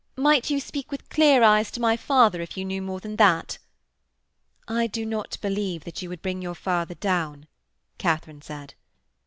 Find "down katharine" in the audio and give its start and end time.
6.95-8.41